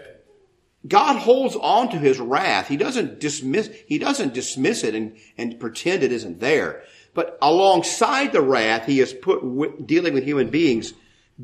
[0.87, 2.67] God holds on to his wrath.
[2.67, 6.83] He doesn't dismiss, he doesn't dismiss it and, and pretend it isn't there.
[7.13, 10.93] But alongside the wrath, he has put dealing with human beings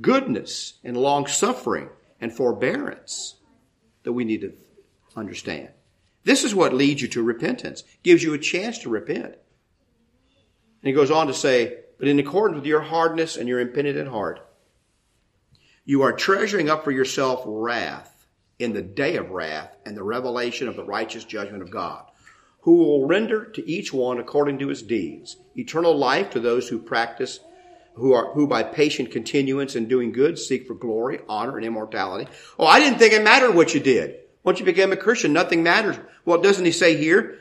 [0.02, 1.90] goodness and long suffering
[2.22, 3.36] and forbearance
[4.04, 4.54] that we need to
[5.16, 5.70] understand.
[6.24, 9.26] This is what leads you to repentance, gives you a chance to repent.
[9.26, 14.10] And he goes on to say, but in accordance with your hardness and your impenitent
[14.10, 14.46] heart,
[15.86, 18.28] you are treasuring up for yourself wrath
[18.60, 22.06] in the day of wrath and the revelation of the righteous judgment of God,
[22.62, 26.80] who will render to each one according to his deeds, eternal life to those who
[26.80, 27.40] practice
[27.96, 32.30] who are who by patient continuance in doing good seek for glory, honor, and immortality.
[32.58, 34.20] Oh, I didn't think it mattered what you did.
[34.44, 35.98] Once you became a Christian, nothing matters.
[36.26, 37.38] Well, doesn't he say here?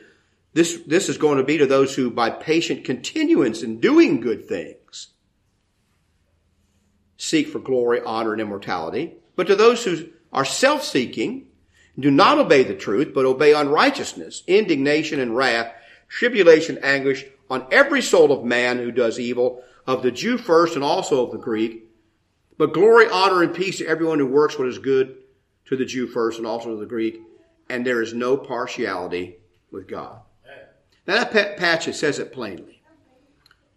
[0.53, 4.47] This, this is going to be to those who by patient continuance in doing good
[4.47, 5.09] things
[7.17, 9.13] seek for glory, honor, and immortality.
[9.35, 11.47] But to those who are self-seeking,
[11.99, 15.73] do not obey the truth, but obey unrighteousness, indignation and wrath,
[16.07, 20.83] tribulation, anguish on every soul of man who does evil, of the Jew first and
[20.83, 21.89] also of the Greek.
[22.59, 25.17] But glory, honor, and peace to everyone who works what is good,
[25.65, 27.19] to the Jew first and also to the Greek.
[27.71, 29.37] And there is no partiality
[29.71, 30.21] with God.
[31.07, 32.83] Now that passage says it plainly.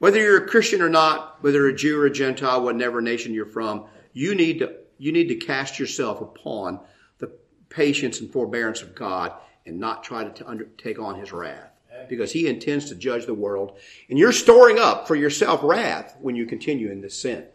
[0.01, 3.47] Whether you're a Christian or not, whether a Jew or a Gentile, whatever nation you're
[3.47, 6.79] from, you need to, you need to cast yourself upon
[7.21, 7.33] the
[7.71, 9.33] patience and forbearance of God
[9.65, 11.72] and not try to under, take on his wrath
[12.09, 13.79] because he intends to judge the world.
[14.09, 17.47] And you're storing up for yourself wrath when you continue in this sin.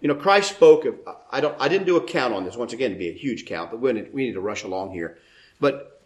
[0.00, 0.96] You know, Christ spoke of,
[1.30, 3.46] I don't, I didn't do a count on this, once again, to be a huge
[3.46, 5.18] count, but we need to rush along here.
[5.60, 6.02] But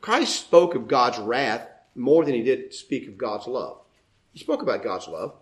[0.00, 3.80] Christ spoke of God's wrath more than he did speak of God's love.
[4.32, 5.34] He spoke about God's love.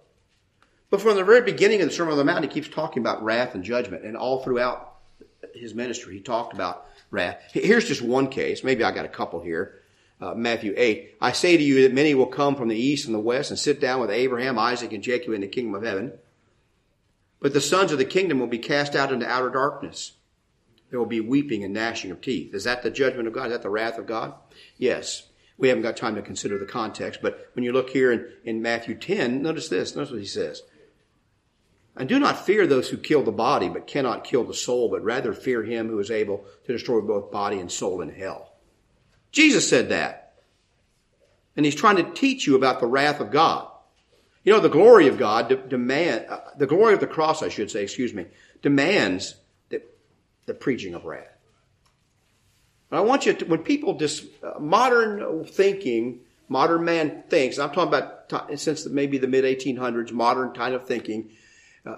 [0.90, 3.22] But from the very beginning of the Sermon on the Mount, he keeps talking about
[3.22, 4.04] wrath and judgment.
[4.04, 4.94] And all throughout
[5.54, 7.40] his ministry, he talked about wrath.
[7.52, 8.64] Here's just one case.
[8.64, 9.82] Maybe I got a couple here
[10.20, 11.16] uh, Matthew 8.
[11.20, 13.58] I say to you that many will come from the east and the west and
[13.58, 16.12] sit down with Abraham, Isaac, and Jacob in the kingdom of heaven.
[17.40, 20.12] But the sons of the kingdom will be cast out into outer darkness.
[20.90, 22.54] There will be weeping and gnashing of teeth.
[22.54, 23.46] Is that the judgment of God?
[23.46, 24.34] Is that the wrath of God?
[24.78, 25.28] Yes.
[25.58, 28.62] We haven't got time to consider the context, but when you look here in, in
[28.62, 29.96] Matthew 10, notice this.
[29.96, 30.62] Notice what he says.
[31.96, 35.02] And do not fear those who kill the body, but cannot kill the soul, but
[35.02, 38.52] rather fear him who is able to destroy both body and soul in hell.
[39.36, 40.32] Jesus said that.
[41.56, 43.68] And he's trying to teach you about the wrath of God.
[44.44, 47.50] You know, the glory of God de- demand, uh, the glory of the cross, I
[47.50, 48.24] should say, excuse me,
[48.62, 49.34] demands
[49.68, 49.82] the,
[50.46, 51.36] the preaching of wrath.
[52.90, 57.92] I want you to, when people just, uh, modern thinking, modern man thinks, I'm talking
[57.92, 61.28] about t- since maybe the mid 1800s, modern kind of thinking,
[61.84, 61.96] uh,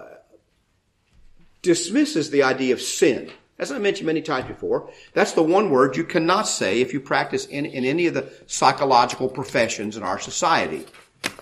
[1.61, 3.31] dismisses the idea of sin.
[3.59, 7.01] As I mentioned many times before, that's the one word you cannot say if you
[7.01, 10.85] practice in, in any of the psychological professions in our society.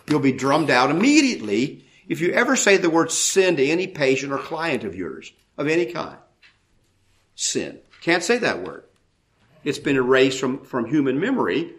[0.10, 4.34] You'll be drummed out immediately if you ever say the word sin to any patient
[4.34, 6.17] or client of yours, of any kind.
[7.36, 7.80] Sin.
[8.01, 8.86] Can't say that word.
[9.63, 11.73] It's been erased from, from human memory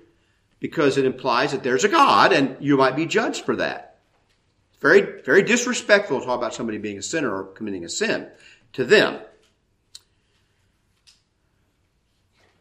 [0.60, 3.98] because it implies that there's a God and you might be judged for that.
[4.80, 8.28] Very, very disrespectful to talk about somebody being a sinner or committing a sin
[8.74, 9.18] to them.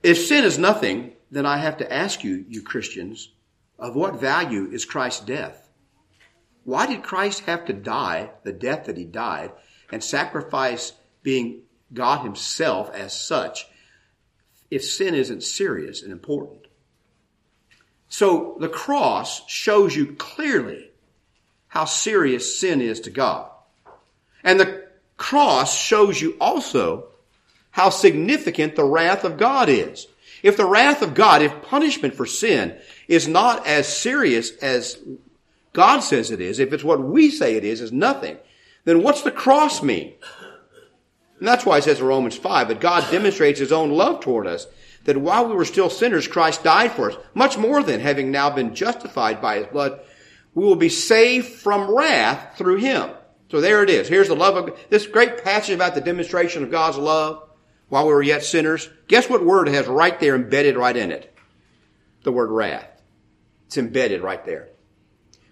[0.07, 3.29] If sin is nothing, then I have to ask you, you Christians,
[3.77, 5.69] of what value is Christ's death?
[6.63, 9.51] Why did Christ have to die the death that he died
[9.91, 10.93] and sacrifice
[11.23, 13.67] being God himself as such
[14.71, 16.67] if sin isn't serious and important?
[18.07, 20.89] So the cross shows you clearly
[21.67, 23.51] how serious sin is to God.
[24.41, 27.09] And the cross shows you also
[27.77, 30.07] how significant the wrath of God is.
[30.41, 32.75] If the wrath of God, if punishment for sin
[33.07, 34.97] is not as serious as
[35.73, 38.37] God says it is, if it's what we say it is, is nothing,
[38.85, 40.15] then what's the cross mean?
[41.37, 44.47] And that's why it says in Romans 5 that God demonstrates his own love toward
[44.47, 44.65] us,
[45.03, 47.17] that while we were still sinners, Christ died for us.
[47.35, 49.99] Much more than having now been justified by his blood,
[50.55, 53.11] we will be saved from wrath through him.
[53.51, 54.07] So there it is.
[54.07, 57.43] Here's the love of this great passage about the demonstration of God's love
[57.89, 61.33] while we were yet sinners, guess what word has right there embedded right in it?
[62.23, 63.01] The word wrath.
[63.67, 64.69] It's embedded right there.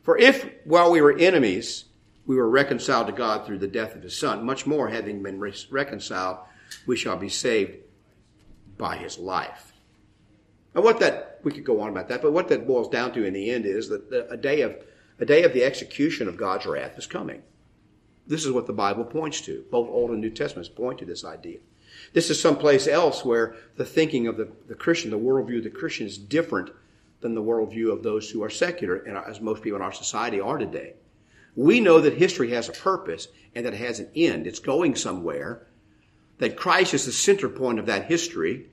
[0.03, 1.85] For if while we were enemies,
[2.25, 5.39] we were reconciled to God through the death of his son, much more having been
[5.39, 6.37] re- reconciled,
[6.85, 7.77] we shall be saved
[8.77, 9.73] by his life.
[10.73, 13.23] And what that, we could go on about that, but what that boils down to
[13.23, 14.75] in the end is that a day of,
[15.19, 17.41] a day of the execution of God's wrath is coming.
[18.27, 19.63] This is what the Bible points to.
[19.71, 21.59] Both Old and New Testaments point to this idea.
[22.13, 25.69] This is someplace else where the thinking of the, the Christian, the worldview of the
[25.69, 26.69] Christian is different
[27.21, 30.39] than the worldview of those who are secular, and as most people in our society
[30.39, 30.93] are today.
[31.55, 34.45] We know that history has a purpose and that it has an end.
[34.45, 35.65] It's going somewhere.
[36.39, 38.67] That Christ is the center point of that history.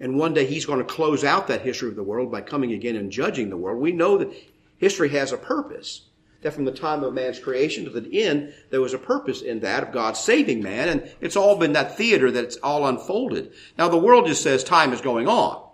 [0.00, 2.72] And one day he's going to close out that history of the world by coming
[2.72, 3.80] again and judging the world.
[3.80, 4.32] We know that
[4.78, 6.02] History has a purpose.
[6.46, 9.58] That from the time of man's creation to the end, there was a purpose in
[9.60, 13.52] that of God saving man, and it's all been that theater that it's all unfolded.
[13.76, 15.68] Now the world just says time is going on.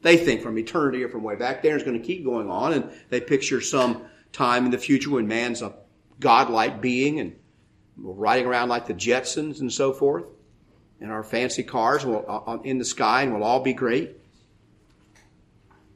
[0.00, 2.72] They think from eternity or from way back there is going to keep going on,
[2.72, 5.74] and they picture some time in the future when man's a
[6.18, 7.36] godlike being and
[7.98, 10.30] riding around like the Jetsons and so forth,
[10.98, 14.16] and our fancy cars will, uh, in the sky and we'll all be great.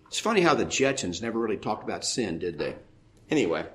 [0.08, 2.76] It's funny how the Jetsons never really talked about sin, did they?
[3.30, 3.66] Anyway,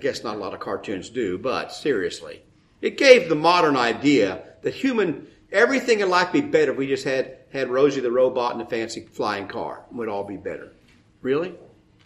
[0.00, 2.40] I guess not a lot of cartoons do, but seriously,
[2.80, 7.04] it gave the modern idea that human everything in life be better if we just
[7.04, 9.84] had had Rosie the robot and a fancy flying car.
[9.90, 10.72] It would all be better.
[11.20, 11.54] Really?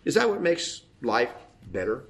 [0.04, 1.30] Is that what makes life
[1.70, 2.02] better?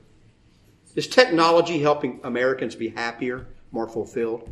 [0.95, 4.49] Is technology helping Americans be happier, more fulfilled?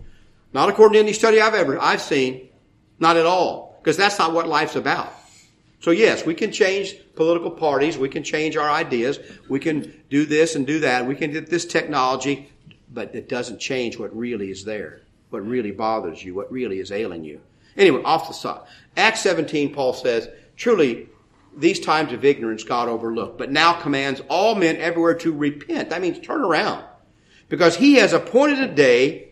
[0.52, 2.50] Not according to any study I've ever I've seen.
[2.98, 3.78] Not at all.
[3.80, 5.14] Because that's not what life's about.
[5.82, 9.18] So yes, we can change political parties, we can change our ideas,
[9.48, 12.52] we can do this and do that, we can get this technology,
[12.94, 16.92] but it doesn't change what really is there, what really bothers you, what really is
[16.92, 17.40] ailing you.
[17.76, 18.60] Anyway, off the side.
[18.96, 21.08] Acts 17, Paul says, truly,
[21.56, 25.90] these times of ignorance God overlooked, but now commands all men everywhere to repent.
[25.90, 26.84] That means turn around.
[27.48, 29.30] Because he has appointed a day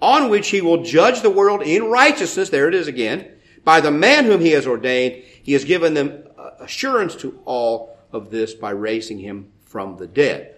[0.00, 2.48] on which he will judge the world in righteousness.
[2.48, 3.32] There it is again.
[3.64, 7.96] By the man whom he has ordained, he has given them uh, assurance to all
[8.12, 10.56] of this by raising him from the dead.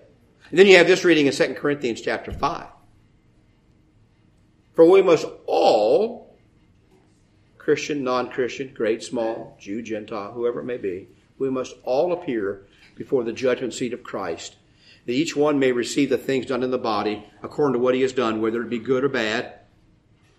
[0.50, 2.66] And then you have this reading in 2 Corinthians chapter 5.
[4.74, 6.36] For we must all,
[7.58, 11.08] Christian, non-Christian, great, small, Jew, Gentile, whoever it may be,
[11.38, 12.66] we must all appear
[12.96, 14.56] before the judgment seat of Christ,
[15.06, 18.02] that each one may receive the things done in the body according to what he
[18.02, 19.54] has done, whether it be good or bad.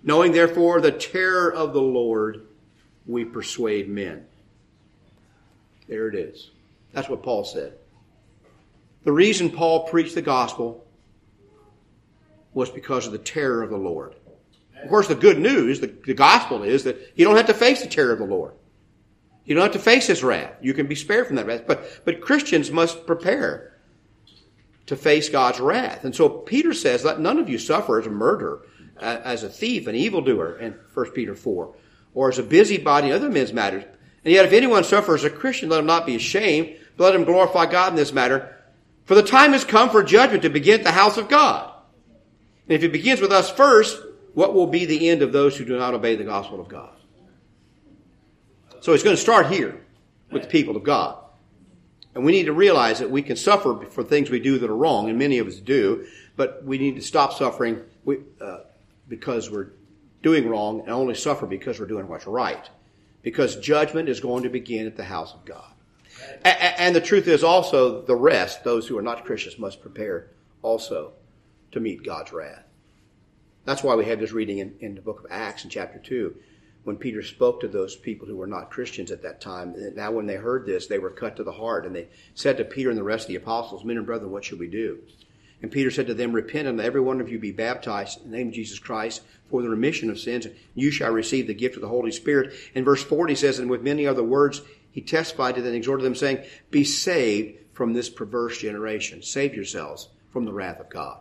[0.03, 2.45] Knowing therefore the terror of the Lord,
[3.05, 4.25] we persuade men.
[5.87, 6.51] There it is.
[6.93, 7.73] That's what Paul said.
[9.03, 10.85] The reason Paul preached the gospel
[12.53, 14.15] was because of the terror of the Lord.
[14.81, 17.81] Of course, the good news, the, the gospel is that you don't have to face
[17.81, 18.53] the terror of the Lord.
[19.45, 20.53] You don't have to face his wrath.
[20.61, 21.63] You can be spared from that wrath.
[21.67, 23.73] But, but Christians must prepare
[24.85, 26.03] to face God's wrath.
[26.05, 28.61] And so Peter says, let none of you suffer as a murderer,
[28.99, 31.75] as a thief, an evildoer in 1 Peter 4,
[32.13, 33.83] or as a busybody in other men's matters.
[34.25, 37.15] And yet if anyone suffers as a Christian, let him not be ashamed, but let
[37.15, 38.57] him glorify God in this matter.
[39.05, 41.73] For the time has come for judgment to begin at the house of God.
[42.67, 44.01] And if it begins with us first,
[44.33, 46.95] what will be the end of those who do not obey the gospel of God?
[48.79, 49.81] So it's going to start here
[50.31, 51.17] with the people of God.
[52.15, 54.75] And we need to realize that we can suffer for things we do that are
[54.75, 56.05] wrong, and many of us do,
[56.35, 57.81] but we need to stop suffering
[58.39, 58.57] uh,
[59.07, 59.71] because we're
[60.21, 62.69] doing wrong and only suffer because we're doing what's right
[63.23, 65.71] because judgment is going to begin at the house of God.
[66.43, 70.29] And the truth is also the rest, those who are not Christians, must prepare
[70.61, 71.13] also
[71.71, 72.63] to meet God's wrath.
[73.65, 76.35] That's why we have this reading in, in the book of Acts in chapter 2
[76.83, 79.73] when Peter spoke to those people who were not Christians at that time.
[79.95, 82.65] Now, when they heard this, they were cut to the heart, and they said to
[82.65, 84.99] Peter and the rest of the apostles, Men and brethren, what should we do?
[85.63, 88.29] And Peter said to them, Repent and let every one of you be baptized in
[88.29, 90.45] the name of Jesus Christ for the remission of sins.
[90.45, 92.53] And you shall receive the gift of the Holy Spirit.
[92.75, 94.61] In verse 40 says, And with many other words,
[94.91, 99.23] he testified to them and exhorted them, saying, Be saved from this perverse generation.
[99.23, 101.19] Save yourselves from the wrath of God.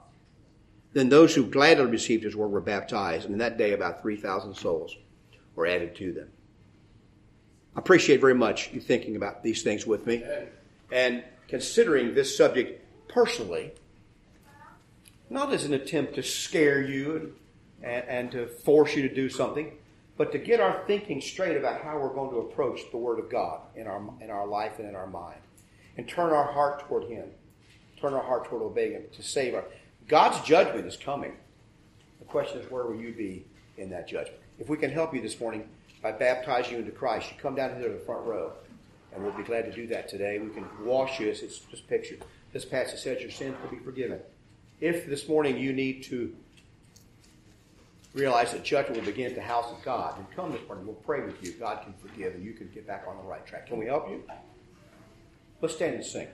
[0.92, 4.54] Then those who gladly received his word were baptized, and in that day about 3,000
[4.54, 4.96] souls
[5.54, 6.28] were added to them.
[7.76, 10.24] I appreciate very much you thinking about these things with me
[10.90, 13.72] and considering this subject personally
[15.32, 17.34] not as an attempt to scare you
[17.82, 19.72] and, and, to force you to do something,
[20.16, 23.30] but to get our thinking straight about how we're going to approach the Word of
[23.30, 25.40] God in our, in our life and in our mind.
[25.96, 27.28] And turn our heart toward Him.
[28.00, 29.64] Turn our heart toward obeying Him to save our.
[30.06, 31.32] God's judgment is coming.
[32.18, 33.44] The question is, where will you be
[33.78, 34.38] in that judgment?
[34.58, 35.68] If we can help you this morning
[36.02, 38.52] by baptizing you into Christ, you come down here to the front row,
[39.14, 40.38] and we'll be glad to do that today.
[40.38, 42.24] We can wash you, as it's just pictured.
[42.52, 44.20] This passage says your sins will be forgiven.
[44.82, 46.34] If this morning you need to
[48.14, 50.84] realize that judgment will begin at the house of God, then come this morning.
[50.84, 51.52] We'll pray with you.
[51.52, 53.68] God can forgive and you can get back on the right track.
[53.68, 54.24] Can we help you?
[55.60, 56.26] Let's stand and sing.